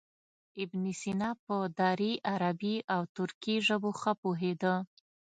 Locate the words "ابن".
0.63-0.83